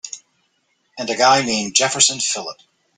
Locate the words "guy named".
1.15-1.75